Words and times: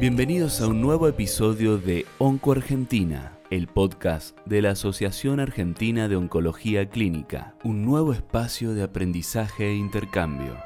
Bienvenidos 0.00 0.62
a 0.62 0.66
un 0.66 0.80
nuevo 0.80 1.08
episodio 1.08 1.76
de 1.76 2.06
Onco 2.16 2.52
Argentina, 2.52 3.36
el 3.50 3.66
podcast 3.66 4.34
de 4.46 4.62
la 4.62 4.70
Asociación 4.70 5.40
Argentina 5.40 6.08
de 6.08 6.16
Oncología 6.16 6.88
Clínica, 6.88 7.54
un 7.64 7.84
nuevo 7.84 8.14
espacio 8.14 8.72
de 8.72 8.82
aprendizaje 8.82 9.68
e 9.68 9.74
intercambio. 9.74 10.56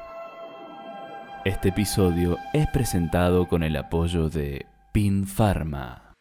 Este 1.43 1.67
episodio 1.67 2.37
es 2.53 2.65
presentado 2.67 3.49
con 3.49 3.63
el 3.63 3.75
apoyo 3.75 4.29
de 4.29 4.67
PIN 4.93 5.27
Pharma. 5.27 6.13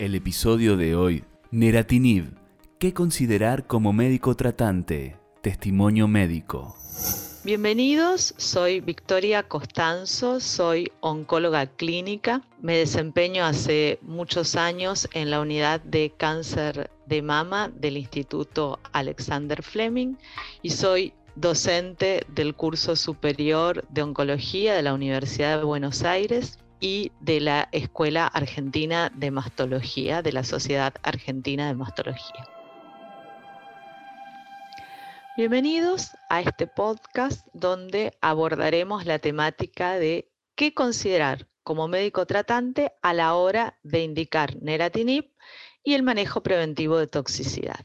El 0.00 0.16
episodio 0.16 0.76
de 0.76 0.96
hoy, 0.96 1.22
Neratinib, 1.52 2.34
¿qué 2.80 2.92
considerar 2.92 3.68
como 3.68 3.92
médico 3.92 4.34
tratante? 4.34 5.18
Testimonio 5.40 6.08
médico. 6.08 6.74
Bienvenidos, 7.44 8.32
soy 8.38 8.80
Victoria 8.80 9.42
Costanzo, 9.42 10.40
soy 10.40 10.90
oncóloga 11.00 11.66
clínica. 11.66 12.40
Me 12.62 12.78
desempeño 12.78 13.44
hace 13.44 13.98
muchos 14.00 14.56
años 14.56 15.06
en 15.12 15.30
la 15.30 15.42
unidad 15.42 15.82
de 15.82 16.14
cáncer 16.16 16.90
de 17.04 17.20
mama 17.20 17.68
del 17.68 17.98
Instituto 17.98 18.80
Alexander 18.92 19.62
Fleming 19.62 20.16
y 20.62 20.70
soy 20.70 21.12
docente 21.36 22.24
del 22.28 22.54
curso 22.54 22.96
superior 22.96 23.86
de 23.90 24.00
oncología 24.00 24.72
de 24.72 24.82
la 24.82 24.94
Universidad 24.94 25.58
de 25.58 25.64
Buenos 25.64 26.02
Aires 26.02 26.58
y 26.80 27.12
de 27.20 27.40
la 27.40 27.68
Escuela 27.72 28.26
Argentina 28.26 29.12
de 29.14 29.30
Mastología 29.30 30.22
de 30.22 30.32
la 30.32 30.44
Sociedad 30.44 30.94
Argentina 31.02 31.66
de 31.66 31.74
Mastología. 31.74 32.48
Bienvenidos 35.36 36.10
a 36.28 36.42
este 36.42 36.68
podcast 36.68 37.44
donde 37.54 38.16
abordaremos 38.20 39.04
la 39.04 39.18
temática 39.18 39.98
de 39.98 40.30
qué 40.54 40.74
considerar 40.74 41.48
como 41.64 41.88
médico 41.88 42.24
tratante 42.24 42.92
a 43.02 43.12
la 43.14 43.34
hora 43.34 43.76
de 43.82 44.04
indicar 44.04 44.54
neratinib 44.62 45.32
y 45.82 45.94
el 45.94 46.04
manejo 46.04 46.44
preventivo 46.44 46.98
de 46.98 47.08
toxicidad. 47.08 47.84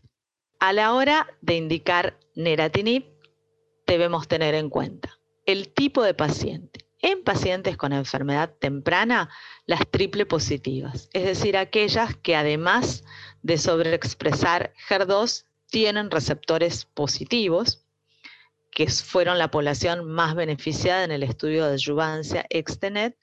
A 0.60 0.74
la 0.74 0.94
hora 0.94 1.26
de 1.42 1.56
indicar 1.56 2.20
neratinib 2.36 3.08
debemos 3.88 4.28
tener 4.28 4.54
en 4.54 4.70
cuenta 4.70 5.18
el 5.48 5.74
tipo 5.74 6.04
de 6.04 6.14
paciente. 6.14 6.86
En 7.02 7.24
pacientes 7.24 7.78
con 7.78 7.94
enfermedad 7.94 8.54
temprana, 8.60 9.32
las 9.66 9.90
triple 9.90 10.28
positivas, 10.28 11.10
es 11.14 11.24
decir, 11.24 11.58
aquellas 11.58 12.16
que 12.16 12.36
además 12.36 13.06
de 13.42 13.58
sobreexpresar 13.58 14.72
HER2 14.88 15.46
tienen 15.70 16.12
receptores 16.12 16.86
positivos, 16.86 17.86
que 18.72 18.88
fueron 18.90 19.38
la 19.38 19.52
población 19.52 20.06
más 20.06 20.36
beneficiada 20.36 21.04
en 21.04 21.12
el 21.12 21.24
estudio 21.24 21.66
de 21.66 21.74
adyuvancia 21.74 22.46
Extenet, 22.50 23.18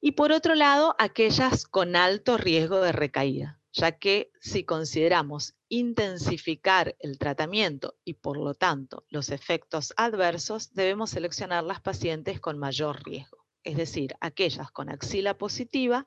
y 0.00 0.12
por 0.12 0.30
otro 0.30 0.54
lado, 0.54 0.94
aquellas 0.98 1.66
con 1.66 1.96
alto 1.96 2.36
riesgo 2.36 2.80
de 2.80 2.92
recaída, 2.92 3.60
ya 3.72 3.92
que 3.92 4.30
si 4.40 4.64
consideramos 4.64 5.54
intensificar 5.68 6.96
el 7.00 7.18
tratamiento 7.18 7.96
y 8.04 8.14
por 8.14 8.36
lo 8.36 8.54
tanto 8.54 9.04
los 9.08 9.30
efectos 9.30 9.92
adversos, 9.96 10.72
debemos 10.72 11.10
seleccionar 11.10 11.64
las 11.64 11.80
pacientes 11.80 12.40
con 12.40 12.58
mayor 12.58 13.04
riesgo, 13.04 13.44
es 13.64 13.76
decir, 13.76 14.14
aquellas 14.20 14.70
con 14.70 14.88
axila 14.88 15.36
positiva 15.36 16.06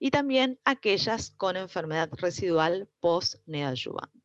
y 0.00 0.10
también 0.10 0.58
aquellas 0.64 1.30
con 1.30 1.56
enfermedad 1.56 2.10
residual 2.12 2.88
post-neoadyuvante 3.00 4.17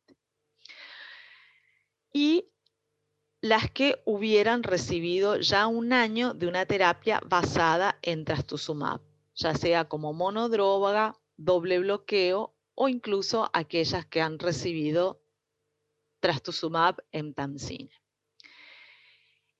y 2.14 2.48
las 3.42 3.70
que 3.70 4.00
hubieran 4.06 4.62
recibido 4.62 5.36
ya 5.38 5.66
un 5.66 5.92
año 5.92 6.32
de 6.32 6.46
una 6.46 6.64
terapia 6.64 7.20
basada 7.26 7.98
en 8.00 8.24
trastuzumab, 8.24 9.02
ya 9.34 9.54
sea 9.54 9.86
como 9.86 10.14
monodróvaga, 10.14 11.20
doble 11.36 11.80
bloqueo 11.80 12.54
o 12.74 12.88
incluso 12.88 13.50
aquellas 13.52 14.06
que 14.06 14.22
han 14.22 14.38
recibido 14.38 15.20
trastuzumab 16.20 17.04
en 17.12 17.34
tamcine. 17.34 17.90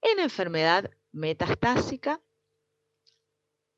En 0.00 0.20
enfermedad 0.20 0.90
metastásica, 1.12 2.22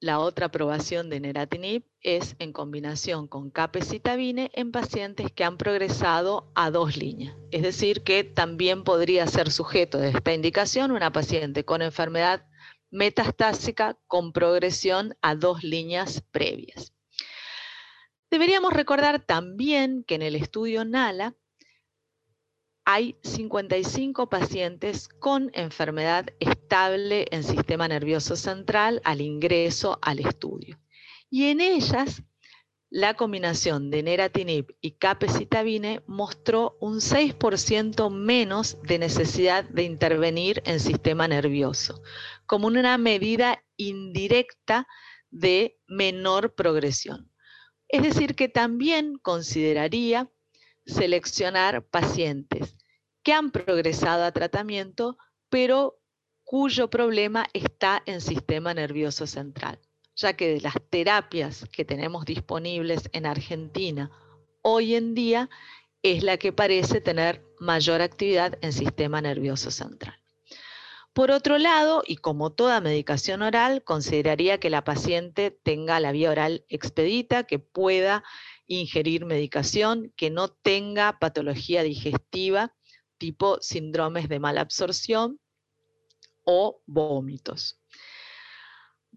la 0.01 0.19
otra 0.19 0.47
aprobación 0.47 1.09
de 1.09 1.21
neratinib 1.21 1.84
es 2.03 2.37
en 2.39 2.53
combinación 2.53 3.29
con 3.29 3.51
capecitabine 3.51 4.51
en 4.55 4.71
pacientes 4.71 5.33
que 5.33 5.45
han 5.45 5.57
progresado 5.57 6.51
a 6.55 6.71
dos 6.71 6.97
líneas. 6.97 7.34
Es 7.51 7.62
decir, 7.62 8.03
que 8.03 8.23
también 8.23 8.84
podría 8.84 9.27
ser 9.27 9.51
sujeto 9.51 9.99
de 9.99 10.11
esta 10.11 10.34
indicación 10.34 10.93
una 10.93 11.12
paciente 11.12 11.65
con 11.65 11.81
enfermedad 11.81 12.47
metastásica 12.91 13.99
con 14.07 14.33
progresión 14.33 15.17
a 15.23 15.34
dos 15.34 15.65
líneas 15.65 16.23
previas. 16.31 16.93
Deberíamos 18.31 18.73
recordar 18.73 19.21
también 19.21 20.05
que 20.05 20.17
en 20.17 20.23
el 20.23 20.37
estudio 20.37 20.84
NALA 20.84 21.34
hay 22.89 23.17
55 23.25 24.29
pacientes 24.29 25.09
con 25.09 25.51
enfermedad 25.55 26.27
estable 26.39 27.27
en 27.33 27.43
sistema 27.43 27.89
nervioso 27.89 28.37
central 28.37 29.03
al 29.03 29.21
ingreso 29.21 29.99
al 30.03 30.21
estudio. 30.21 30.79
Y 31.29 31.47
en 31.47 31.61
ellas, 31.61 32.23
la 32.89 33.15
combinación 33.15 33.91
de 33.91 34.05
neratinib 34.05 34.77
y 34.81 34.93
capecitabine 34.93 36.03
mostró 36.07 36.77
un 36.81 37.01
6% 37.01 38.09
menos 38.09 38.79
de 38.85 39.01
necesidad 39.01 39.65
de 39.65 39.83
intervenir 39.83 40.63
en 40.65 40.79
sistema 40.79 41.27
nervioso, 41.27 42.01
como 42.47 42.69
una 42.69 42.97
medida 42.99 43.65
indirecta 43.77 44.87
de 45.31 45.77
menor 45.89 46.55
progresión. 46.55 47.33
Es 47.89 48.05
decir, 48.05 48.37
que 48.37 48.49
también 48.49 49.19
consideraría 49.19 50.31
seleccionar 50.87 51.85
pacientes 51.85 52.76
que 53.27 53.33
han 53.33 53.51
progresado 53.51 54.23
a 54.23 54.31
tratamiento, 54.31 55.19
pero 55.49 55.99
cuyo 56.45 56.89
problema 56.89 57.45
está 57.55 58.01
en 58.07 58.21
sistema 58.21 58.73
nervioso 58.73 59.27
central, 59.27 59.81
ya 60.15 60.35
que 60.35 60.55
de 60.55 60.61
las 60.61 60.77
terapias 60.91 61.67
que 61.73 61.85
tenemos 61.85 62.25
disponibles 62.25 63.11
en 63.11 63.27
Argentina 63.27 64.13
hoy 64.63 64.95
en 64.95 65.17
día 65.17 65.51
es 66.05 66.23
la 66.23 66.37
que 66.37 66.53
parece 66.53 67.01
tener 67.01 67.45
mayor 67.59 68.01
actividad 68.01 68.57
en 68.61 68.73
sistema 68.73 69.21
nervioso 69.21 69.73
central. 69.73 70.15
Por 71.13 71.33
otro 71.33 71.59
lado, 71.59 72.05
y 72.07 72.19
como 72.19 72.53
toda 72.53 72.81
medicación 72.81 73.43
oral, 73.43 73.83
consideraría 73.83 74.61
que 74.61 74.71
la 74.71 74.85
paciente 74.85 75.51
tenga 75.51 75.99
la 75.99 76.13
vía 76.13 76.31
oral 76.31 76.65
expedita, 76.69 77.43
que 77.43 77.59
pueda 77.59 78.23
ingerir 78.69 79.25
medicación, 79.25 80.13
que 80.15 80.31
no 80.31 80.47
tenga 80.47 81.19
patología 81.19 81.83
digestiva 81.83 82.76
tipo 83.19 83.59
síndromes 83.60 84.28
de 84.28 84.41
mala 84.41 84.60
absorción 84.60 85.41
o 86.44 86.81
vómitos. 86.87 87.81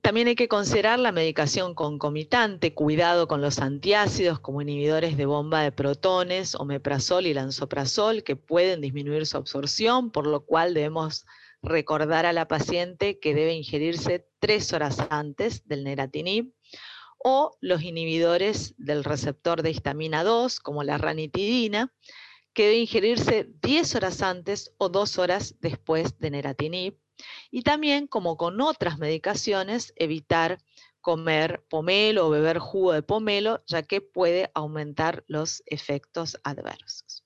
También 0.02 0.30
hay 0.30 0.36
que 0.36 0.48
considerar 0.48 0.98
la 0.98 1.12
medicación 1.12 1.76
concomitante, 1.76 2.74
cuidado 2.74 3.28
con 3.28 3.42
los 3.42 3.60
antiácidos 3.60 4.40
como 4.40 4.62
inhibidores 4.62 5.18
de 5.18 5.26
bomba 5.26 5.62
de 5.62 5.74
protones, 5.74 6.56
omeprazol 6.56 7.26
y 7.26 7.34
lansoprazol, 7.34 8.24
que 8.24 8.38
pueden 8.38 8.80
disminuir 8.80 9.26
su 9.26 9.36
absorción, 9.36 10.10
por 10.12 10.26
lo 10.26 10.46
cual 10.46 10.74
debemos 10.74 11.26
recordar 11.62 12.26
a 12.26 12.32
la 12.32 12.48
paciente 12.48 13.20
que 13.20 13.36
debe 13.36 13.54
ingerirse 13.54 14.26
tres 14.40 14.72
horas 14.72 15.00
antes 15.10 15.68
del 15.68 15.84
neratinib 15.84 16.54
o 17.18 17.58
los 17.60 17.84
inhibidores 17.84 18.76
del 18.78 19.04
receptor 19.04 19.62
de 19.62 19.72
histamina 19.72 20.24
2, 20.24 20.62
como 20.62 20.84
la 20.84 20.98
ranitidina, 20.98 21.94
que 22.54 22.64
debe 22.64 22.78
ingerirse 22.78 23.48
10 23.62 23.96
horas 23.96 24.22
antes 24.22 24.74
o 24.78 24.90
2 24.90 25.18
horas 25.18 25.56
después 25.60 26.18
de 26.20 26.32
neratinib. 26.32 27.00
Y 27.52 27.64
también, 27.64 28.08
como 28.08 28.38
con 28.38 28.62
otras 28.62 28.98
medicaciones, 28.98 29.94
evitar 29.96 30.60
comer 31.02 31.64
pomelo 31.70 32.28
o 32.28 32.30
beber 32.30 32.60
jugo 32.60 32.94
de 32.94 33.04
pomelo, 33.04 33.64
ya 33.68 33.84
que 33.84 34.02
puede 34.02 34.52
aumentar 34.54 35.24
los 35.28 35.64
efectos 35.66 36.38
adversos. 36.44 37.26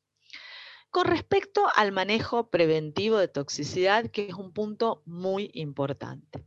Con 0.89 1.07
respecto 1.07 1.67
al 1.75 1.91
manejo 1.91 2.49
preventivo 2.49 3.17
de 3.17 3.27
toxicidad, 3.27 4.11
que 4.11 4.27
es 4.27 4.35
un 4.35 4.53
punto 4.53 5.01
muy 5.05 5.49
importante. 5.53 6.43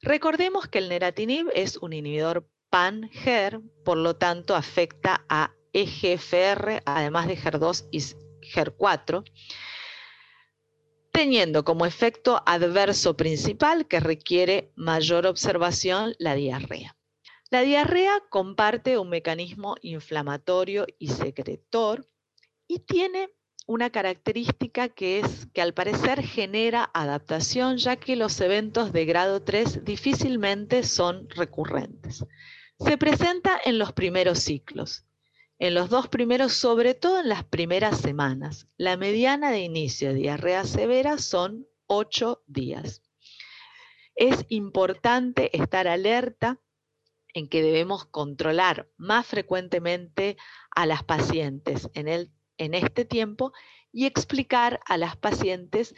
Recordemos 0.00 0.68
que 0.68 0.78
el 0.78 0.88
neratinib 0.88 1.50
es 1.54 1.76
un 1.76 1.92
inhibidor 1.92 2.48
pan-HER, 2.70 3.60
por 3.84 3.98
lo 3.98 4.16
tanto 4.16 4.54
afecta 4.54 5.24
a 5.28 5.52
EGFR, 5.76 6.82
además 6.86 7.28
de 7.28 7.36
HER2 7.36 7.88
y 7.90 7.98
HER4, 7.98 9.24
teniendo 11.12 11.64
como 11.64 11.84
efecto 11.84 12.42
adverso 12.46 13.16
principal 13.16 13.86
que 13.86 14.00
requiere 14.00 14.72
mayor 14.74 15.26
observación 15.26 16.14
la 16.18 16.34
diarrea. 16.34 16.96
La 17.50 17.60
diarrea 17.60 18.22
comparte 18.30 18.98
un 18.98 19.10
mecanismo 19.10 19.76
inflamatorio 19.82 20.86
y 20.98 21.08
secretor 21.08 22.08
y 22.66 22.78
tiene 22.80 23.28
una 23.66 23.90
característica 23.90 24.88
que 24.88 25.18
es 25.18 25.46
que 25.52 25.60
al 25.60 25.74
parecer 25.74 26.22
genera 26.22 26.90
adaptación, 26.94 27.76
ya 27.76 27.96
que 27.96 28.16
los 28.16 28.40
eventos 28.40 28.92
de 28.92 29.04
grado 29.04 29.42
3 29.42 29.84
difícilmente 29.84 30.84
son 30.84 31.28
recurrentes. 31.28 32.24
Se 32.78 32.96
presenta 32.96 33.60
en 33.64 33.78
los 33.78 33.92
primeros 33.92 34.38
ciclos, 34.38 35.04
en 35.58 35.74
los 35.74 35.88
dos 35.88 36.08
primeros, 36.08 36.52
sobre 36.52 36.94
todo 36.94 37.20
en 37.20 37.28
las 37.28 37.44
primeras 37.44 38.00
semanas. 38.00 38.68
La 38.76 38.96
mediana 38.96 39.50
de 39.50 39.60
inicio 39.60 40.08
de 40.08 40.20
diarrea 40.20 40.64
severa 40.64 41.18
son 41.18 41.66
8 41.86 42.42
días. 42.46 43.02
Es 44.14 44.44
importante 44.48 45.56
estar 45.56 45.88
alerta 45.88 46.60
en 47.34 47.48
que 47.48 47.62
debemos 47.62 48.06
controlar 48.06 48.88
más 48.96 49.26
frecuentemente 49.26 50.36
a 50.70 50.86
las 50.86 51.02
pacientes 51.04 51.90
en 51.94 52.08
el 52.08 52.30
en 52.58 52.74
este 52.74 53.04
tiempo 53.04 53.52
y 53.92 54.06
explicar 54.06 54.80
a 54.86 54.96
las 54.96 55.16
pacientes 55.16 55.94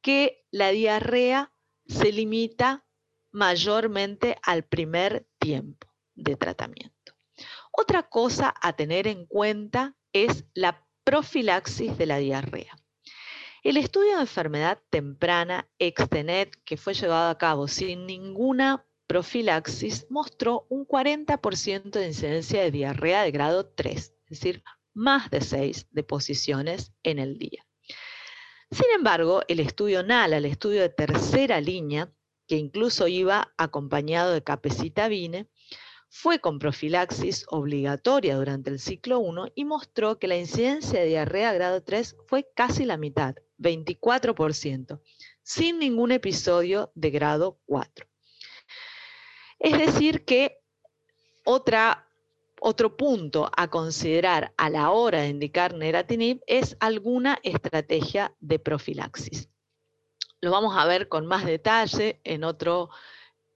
que 0.00 0.44
la 0.50 0.70
diarrea 0.70 1.52
se 1.86 2.12
limita 2.12 2.84
mayormente 3.30 4.36
al 4.42 4.64
primer 4.64 5.26
tiempo 5.38 5.88
de 6.14 6.36
tratamiento. 6.36 7.01
Otra 7.72 8.04
cosa 8.04 8.54
a 8.60 8.74
tener 8.74 9.06
en 9.06 9.26
cuenta 9.26 9.96
es 10.12 10.44
la 10.54 10.86
profilaxis 11.04 11.96
de 11.98 12.06
la 12.06 12.18
diarrea. 12.18 12.76
El 13.64 13.76
estudio 13.76 14.16
de 14.16 14.22
enfermedad 14.22 14.80
temprana 14.90 15.70
Extenet, 15.78 16.54
que 16.64 16.76
fue 16.76 16.94
llevado 16.94 17.30
a 17.30 17.38
cabo 17.38 17.68
sin 17.68 18.06
ninguna 18.06 18.84
profilaxis, 19.06 20.06
mostró 20.10 20.66
un 20.68 20.86
40% 20.86 21.90
de 21.90 22.06
incidencia 22.06 22.62
de 22.62 22.70
diarrea 22.70 23.22
de 23.22 23.30
grado 23.30 23.66
3, 23.66 23.96
es 23.96 24.14
decir, 24.28 24.62
más 24.94 25.30
de 25.30 25.40
seis 25.40 25.86
deposiciones 25.90 26.92
en 27.02 27.18
el 27.18 27.38
día. 27.38 27.66
Sin 28.70 28.86
embargo, 28.94 29.42
el 29.48 29.60
estudio 29.60 30.02
NALA, 30.02 30.38
el 30.38 30.46
estudio 30.46 30.80
de 30.80 30.88
tercera 30.88 31.60
línea, 31.60 32.12
que 32.46 32.56
incluso 32.56 33.06
iba 33.06 33.52
acompañado 33.56 34.32
de 34.32 34.42
capecitabine, 34.42 35.48
fue 36.14 36.40
con 36.40 36.58
profilaxis 36.58 37.46
obligatoria 37.48 38.36
durante 38.36 38.68
el 38.68 38.78
ciclo 38.78 39.18
1 39.20 39.46
y 39.54 39.64
mostró 39.64 40.18
que 40.18 40.28
la 40.28 40.36
incidencia 40.36 41.00
de 41.00 41.06
diarrea 41.06 41.54
grado 41.54 41.82
3 41.82 42.16
fue 42.26 42.46
casi 42.54 42.84
la 42.84 42.98
mitad, 42.98 43.34
24%, 43.58 45.00
sin 45.42 45.78
ningún 45.78 46.12
episodio 46.12 46.92
de 46.94 47.10
grado 47.10 47.58
4. 47.64 48.06
Es 49.58 49.78
decir, 49.78 50.26
que 50.26 50.60
otra 51.44 52.06
otro 52.60 52.94
punto 52.94 53.50
a 53.56 53.68
considerar 53.68 54.52
a 54.58 54.68
la 54.68 54.90
hora 54.90 55.22
de 55.22 55.28
indicar 55.28 55.74
neratinib 55.74 56.42
es 56.46 56.76
alguna 56.78 57.38
estrategia 57.42 58.36
de 58.38 58.58
profilaxis. 58.58 59.48
Lo 60.42 60.50
vamos 60.50 60.76
a 60.76 60.84
ver 60.84 61.08
con 61.08 61.26
más 61.26 61.46
detalle 61.46 62.20
en 62.22 62.44
otro 62.44 62.90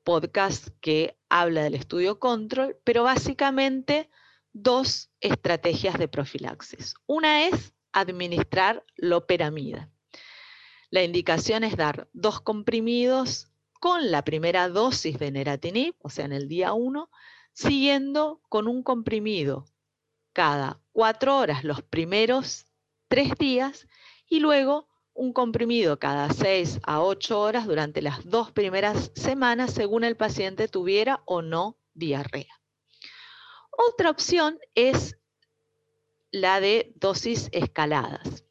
podcast 0.06 0.68
que 0.80 1.18
habla 1.28 1.64
del 1.64 1.74
estudio 1.74 2.20
control, 2.20 2.78
pero 2.84 3.02
básicamente 3.02 4.08
dos 4.52 5.10
estrategias 5.20 5.98
de 5.98 6.06
profilaxis. 6.06 6.94
Una 7.06 7.46
es 7.46 7.74
administrar 7.92 8.84
loperamida. 8.94 9.90
La 10.90 11.02
indicación 11.02 11.64
es 11.64 11.76
dar 11.76 12.08
dos 12.12 12.40
comprimidos 12.40 13.50
con 13.80 14.12
la 14.12 14.22
primera 14.22 14.68
dosis 14.68 15.18
de 15.18 15.32
neratinib, 15.32 15.96
o 15.98 16.08
sea, 16.08 16.24
en 16.24 16.32
el 16.32 16.46
día 16.46 16.72
1, 16.72 17.10
siguiendo 17.52 18.40
con 18.48 18.68
un 18.68 18.84
comprimido 18.84 19.66
cada 20.32 20.80
cuatro 20.92 21.36
horas 21.36 21.64
los 21.64 21.82
primeros 21.82 22.66
tres 23.08 23.32
días 23.40 23.88
y 24.28 24.38
luego 24.38 24.86
un 25.16 25.32
comprimido 25.32 25.98
cada 25.98 26.32
seis 26.32 26.78
a 26.84 27.00
ocho 27.00 27.40
horas 27.40 27.66
durante 27.66 28.02
las 28.02 28.24
dos 28.28 28.52
primeras 28.52 29.10
semanas 29.14 29.72
según 29.72 30.04
el 30.04 30.16
paciente 30.16 30.68
tuviera 30.68 31.22
o 31.24 31.42
no 31.42 31.78
diarrea. 31.94 32.60
Otra 33.70 34.10
opción 34.10 34.58
es 34.74 35.18
la 36.30 36.60
de 36.60 36.92
dosis 36.96 37.48
escaladas, 37.52 38.44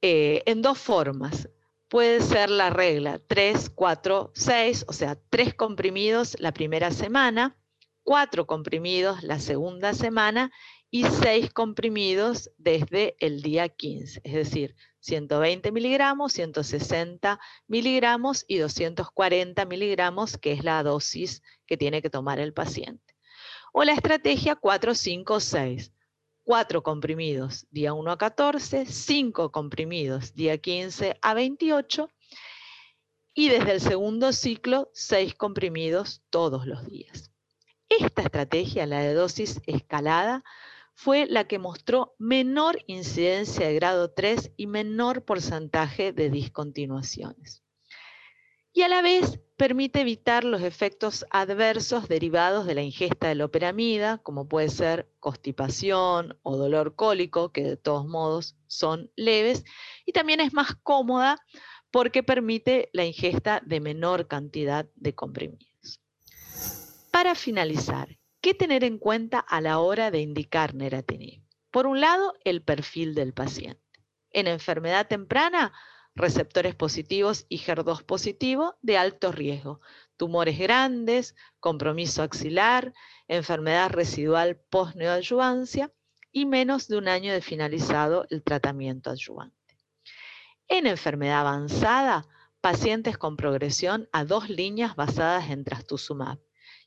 eh, 0.00 0.42
en 0.46 0.62
dos 0.62 0.78
formas. 0.78 1.48
Puede 1.88 2.20
ser 2.20 2.50
la 2.50 2.70
regla 2.70 3.20
3, 3.26 3.70
4, 3.70 4.32
6, 4.34 4.86
o 4.88 4.92
sea, 4.92 5.16
tres 5.30 5.54
comprimidos 5.54 6.36
la 6.40 6.52
primera 6.52 6.90
semana, 6.90 7.56
cuatro 8.02 8.46
comprimidos 8.46 9.22
la 9.22 9.38
segunda 9.38 9.94
semana 9.94 10.52
y 10.94 11.02
seis 11.02 11.52
comprimidos 11.52 12.52
desde 12.56 13.16
el 13.18 13.42
día 13.42 13.68
15, 13.68 14.20
es 14.22 14.32
decir, 14.32 14.76
120 15.00 15.72
miligramos, 15.72 16.32
160 16.34 17.40
miligramos 17.66 18.44
y 18.46 18.58
240 18.58 19.64
miligramos, 19.64 20.38
que 20.38 20.52
es 20.52 20.62
la 20.62 20.84
dosis 20.84 21.42
que 21.66 21.76
tiene 21.76 22.00
que 22.00 22.10
tomar 22.10 22.38
el 22.38 22.54
paciente. 22.54 23.16
O 23.72 23.82
la 23.82 23.92
estrategia 23.92 24.54
4, 24.54 24.94
5, 24.94 25.40
6. 25.40 25.92
4 26.44 26.82
comprimidos 26.84 27.66
día 27.72 27.92
1 27.92 28.12
a 28.12 28.16
14, 28.16 28.86
5 28.86 29.50
comprimidos 29.50 30.32
día 30.36 30.58
15 30.58 31.18
a 31.20 31.34
28 31.34 32.08
y 33.34 33.48
desde 33.48 33.72
el 33.72 33.80
segundo 33.80 34.32
ciclo 34.32 34.90
6 34.94 35.34
comprimidos 35.34 36.22
todos 36.30 36.68
los 36.68 36.86
días. 36.86 37.32
Esta 37.88 38.22
estrategia, 38.22 38.86
la 38.86 39.00
de 39.00 39.14
dosis 39.14 39.60
escalada, 39.66 40.44
fue 40.94 41.26
la 41.26 41.44
que 41.44 41.58
mostró 41.58 42.14
menor 42.18 42.82
incidencia 42.86 43.66
de 43.66 43.74
grado 43.74 44.10
3 44.12 44.52
y 44.56 44.66
menor 44.66 45.24
porcentaje 45.24 46.12
de 46.12 46.30
discontinuaciones. 46.30 47.62
Y 48.72 48.82
a 48.82 48.88
la 48.88 49.02
vez 49.02 49.38
permite 49.56 50.00
evitar 50.00 50.42
los 50.42 50.62
efectos 50.62 51.24
adversos 51.30 52.08
derivados 52.08 52.66
de 52.66 52.74
la 52.74 52.82
ingesta 52.82 53.28
de 53.28 53.36
la 53.36 53.44
operamida, 53.44 54.18
como 54.18 54.48
puede 54.48 54.68
ser 54.68 55.08
constipación 55.20 56.38
o 56.42 56.56
dolor 56.56 56.96
cólico, 56.96 57.52
que 57.52 57.62
de 57.62 57.76
todos 57.76 58.06
modos 58.06 58.56
son 58.66 59.12
leves, 59.14 59.64
y 60.04 60.12
también 60.12 60.40
es 60.40 60.52
más 60.52 60.74
cómoda 60.82 61.38
porque 61.92 62.24
permite 62.24 62.90
la 62.92 63.04
ingesta 63.04 63.62
de 63.64 63.78
menor 63.78 64.26
cantidad 64.26 64.86
de 64.96 65.14
comprimidos. 65.14 66.00
Para 67.12 67.36
finalizar, 67.36 68.18
¿qué 68.44 68.52
tener 68.52 68.84
en 68.84 68.98
cuenta 68.98 69.38
a 69.38 69.62
la 69.62 69.78
hora 69.78 70.10
de 70.10 70.20
indicar 70.20 70.74
neratinib? 70.74 71.40
Por 71.70 71.86
un 71.86 72.02
lado, 72.02 72.34
el 72.44 72.60
perfil 72.60 73.14
del 73.14 73.32
paciente. 73.32 73.80
En 74.28 74.48
enfermedad 74.48 75.08
temprana, 75.08 75.72
receptores 76.14 76.74
positivos 76.74 77.46
y 77.48 77.60
HER2 77.60 78.04
positivo 78.04 78.76
de 78.82 78.98
alto 78.98 79.32
riesgo, 79.32 79.80
tumores 80.18 80.58
grandes, 80.58 81.34
compromiso 81.58 82.22
axilar, 82.22 82.92
enfermedad 83.28 83.88
residual 83.88 84.60
post-neoadyuvancia 84.68 85.90
y 86.30 86.44
menos 86.44 86.86
de 86.86 86.98
un 86.98 87.08
año 87.08 87.32
de 87.32 87.40
finalizado 87.40 88.26
el 88.28 88.42
tratamiento 88.42 89.08
adyuvante. 89.08 89.78
En 90.68 90.86
enfermedad 90.86 91.40
avanzada, 91.40 92.26
pacientes 92.60 93.16
con 93.16 93.38
progresión 93.38 94.06
a 94.12 94.26
dos 94.26 94.50
líneas 94.50 94.96
basadas 94.96 95.48
en 95.48 95.64
trastuzumab 95.64 96.38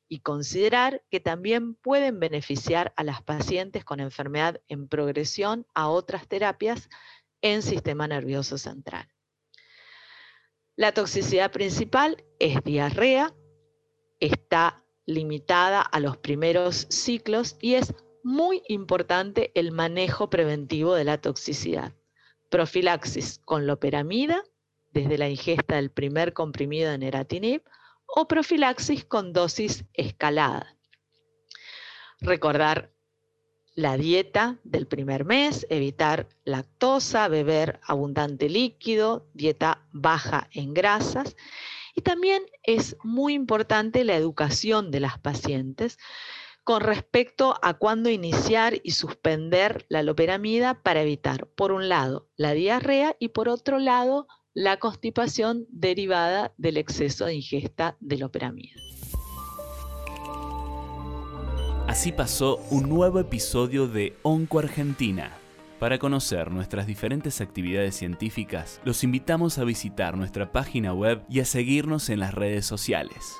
y 0.10 0.20
considerar 0.20 1.04
que 1.10 1.20
también 1.20 1.76
pueden 1.76 2.20
beneficiar 2.20 2.94
a 2.96 3.04
las 3.04 3.22
pacientes 3.22 3.84
con 3.84 4.00
enfermedad 4.00 4.62
en 4.68 4.88
progresión 4.88 5.66
a 5.74 5.90
otras 5.90 6.28
terapias 6.28 6.90
en 7.42 7.62
sistema 7.62 8.08
nervioso 8.08 8.58
central. 8.58 9.08
La 10.76 10.94
toxicidad 10.94 11.52
principal 11.52 12.24
es 12.40 12.64
diarrea, 12.64 13.34
está 14.20 14.84
limitada 15.06 15.82
a 15.82 16.00
los 16.00 16.18
primeros 16.18 16.88
ciclos 16.90 17.56
y 17.62 17.76
es 17.76 17.94
muy 18.24 18.62
importante 18.68 19.52
el 19.56 19.72
manejo 19.72 20.30
preventivo 20.30 20.94
de 20.94 21.06
la 21.06 21.18
toxicidad. 21.20 21.94
Profilaxis 22.50 23.40
con 23.46 23.66
loperamida, 23.66 24.44
desde 24.92 25.18
la 25.18 25.30
ingesta 25.30 25.76
del 25.76 25.92
primer 25.92 26.34
comprimido 26.34 26.92
de 26.92 26.98
neratinib, 26.98 27.64
o 28.08 28.28
profilaxis 28.28 29.06
con 29.06 29.34
dosis 29.34 29.86
escalada. 29.94 30.76
Recordar 32.20 32.92
la 33.76 33.96
dieta 33.96 34.58
del 34.64 34.88
primer 34.88 35.24
mes, 35.24 35.68
evitar 35.70 36.28
lactosa, 36.46 37.28
beber 37.28 37.80
abundante 37.84 38.50
líquido, 38.50 39.30
dieta 39.34 39.86
baja 39.92 40.50
en 40.52 40.74
grasas. 40.74 41.36
Y 41.94 42.02
también 42.02 42.42
es 42.64 42.98
muy 43.04 43.36
importante 43.36 44.04
la 44.04 44.16
educación 44.16 44.90
de 44.90 45.00
las 45.00 45.20
pacientes 45.20 46.00
con 46.64 46.82
respecto 46.82 47.56
a 47.62 47.76
cuándo 47.76 48.10
iniciar 48.10 48.82
y 48.84 48.92
suspender 48.92 49.86
la 49.90 50.02
loperamida 50.02 50.82
para 50.82 51.04
evitar, 51.04 51.48
por 51.48 51.72
un 51.72 51.88
lado, 51.88 52.28
la 52.36 52.54
diarrea 52.54 53.16
y 53.20 53.30
por 53.30 53.48
otro 53.48 53.78
lado, 53.78 54.28
la 54.58 54.78
constipación 54.78 55.68
derivada 55.70 56.52
del 56.58 56.78
exceso 56.78 57.28
de 57.28 57.36
ingesta 57.36 57.96
de 58.00 58.18
loperamida. 58.18 58.74
Así 61.88 62.12
pasó 62.12 62.58
un 62.72 62.90
nuevo 62.90 63.20
episodio 63.20 63.88
de 63.88 64.16
Onco 64.24 64.58
Argentina. 64.58 65.32
Para 65.80 66.00
conocer 66.00 66.50
nuestras 66.50 66.88
diferentes 66.88 67.40
actividades 67.40 67.98
científicas, 67.98 68.82
los 68.84 69.04
invitamos 69.04 69.60
a 69.60 69.64
visitar 69.64 70.18
nuestra 70.18 70.52
página 70.52 70.92
web 70.92 71.22
y 71.30 71.40
a 71.42 71.46
seguirnos 71.46 72.10
en 72.10 72.22
las 72.22 72.34
redes 72.34 72.66
sociales. 72.66 73.36